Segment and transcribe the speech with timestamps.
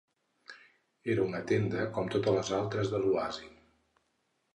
[1.15, 3.47] Era una tenda com totes les altres de l'oasi.